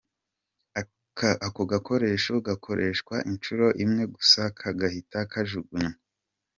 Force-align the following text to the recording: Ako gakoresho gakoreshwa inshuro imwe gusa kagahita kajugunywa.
Ako 1.47 1.61
gakoresho 1.71 2.33
gakoreshwa 2.47 3.15
inshuro 3.31 3.65
imwe 3.83 4.03
gusa 4.15 4.41
kagahita 4.59 5.17
kajugunywa. 5.31 5.97